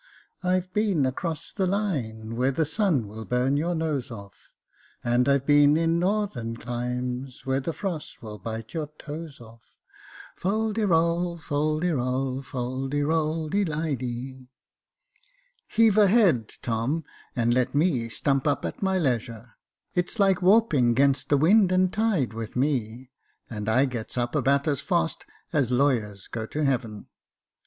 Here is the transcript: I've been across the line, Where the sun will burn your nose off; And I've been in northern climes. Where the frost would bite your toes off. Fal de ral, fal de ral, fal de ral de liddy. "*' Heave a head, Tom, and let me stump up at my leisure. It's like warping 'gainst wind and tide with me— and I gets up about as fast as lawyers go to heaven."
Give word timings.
I've 0.41 0.73
been 0.73 1.05
across 1.05 1.51
the 1.51 1.67
line, 1.67 2.35
Where 2.35 2.49
the 2.49 2.65
sun 2.65 3.07
will 3.07 3.23
burn 3.23 3.55
your 3.55 3.75
nose 3.75 4.09
off; 4.09 4.49
And 5.03 5.29
I've 5.29 5.45
been 5.45 5.77
in 5.77 5.99
northern 5.99 6.57
climes. 6.57 7.45
Where 7.45 7.59
the 7.59 7.71
frost 7.71 8.19
would 8.23 8.41
bite 8.41 8.73
your 8.73 8.87
toes 8.97 9.39
off. 9.39 9.61
Fal 10.35 10.73
de 10.73 10.87
ral, 10.87 11.37
fal 11.37 11.79
de 11.81 11.91
ral, 11.95 12.41
fal 12.41 12.87
de 12.87 13.03
ral 13.03 13.47
de 13.47 13.63
liddy. 13.63 14.47
"*' 15.33 15.75
Heave 15.75 15.99
a 15.99 16.07
head, 16.07 16.49
Tom, 16.63 17.03
and 17.35 17.53
let 17.53 17.75
me 17.75 18.09
stump 18.09 18.47
up 18.47 18.65
at 18.65 18.81
my 18.81 18.97
leisure. 18.97 19.53
It's 19.93 20.17
like 20.19 20.41
warping 20.41 20.95
'gainst 20.95 21.31
wind 21.31 21.71
and 21.71 21.93
tide 21.93 22.33
with 22.33 22.55
me— 22.55 23.11
and 23.51 23.69
I 23.69 23.85
gets 23.85 24.17
up 24.17 24.33
about 24.33 24.67
as 24.67 24.81
fast 24.81 25.27
as 25.53 25.69
lawyers 25.69 26.27
go 26.27 26.47
to 26.47 26.63
heaven." 26.63 27.05